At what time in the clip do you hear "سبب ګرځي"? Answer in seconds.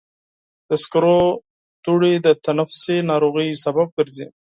3.65-4.27